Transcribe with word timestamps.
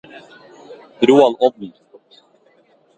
Roald 1.07 1.37
Odden 1.45 1.73